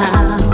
now. 0.00 0.49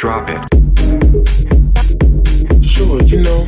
drop 0.00 0.30
it. 0.30 0.40
Sure, 2.64 3.02
you 3.02 3.20
know. 3.20 3.46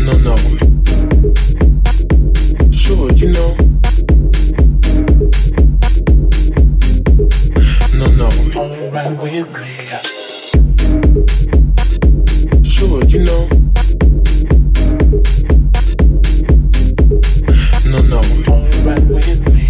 No, 0.00 0.16
no. 0.24 0.34
Sure, 2.72 3.12
you 3.12 3.32
know. 3.32 3.54
No, 7.92 8.06
no. 8.16 8.28
Alright 8.56 9.12
with 9.20 9.52
me. 9.60 9.74
Sure, 12.64 13.04
you 13.04 13.24
know. 13.24 13.48
No, 17.90 18.00
no. 18.00 18.20
Alright 18.48 19.04
with 19.04 19.42
me. 19.52 19.68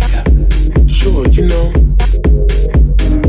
Sure, 0.86 1.26
you 1.26 1.48
know. 1.48 1.95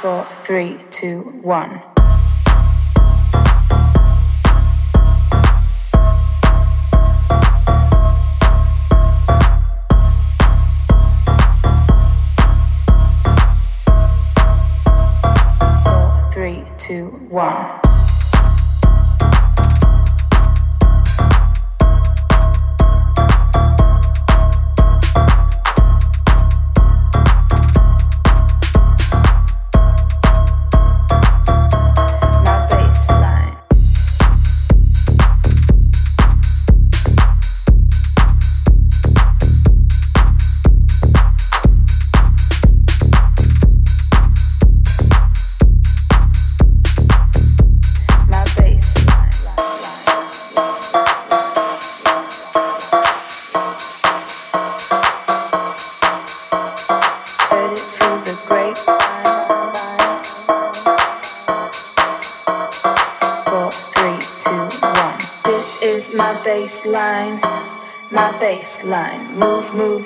Four, 0.00 0.26
three, 0.44 0.78
two, 0.90 1.22
one. 1.42 1.82
two, 16.88 17.08
one. 17.28 17.87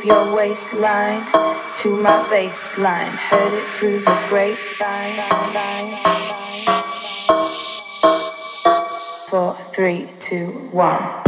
Your 0.04 0.34
waistline 0.34 1.22
to 1.76 1.96
my 2.02 2.26
baseline. 2.28 3.06
Heard 3.06 3.52
it 3.52 3.64
through 3.66 4.00
the 4.00 4.26
grapevine. 4.28 5.14
Four, 9.30 9.54
three, 9.72 10.08
two, 10.18 10.46
one. 10.72 11.21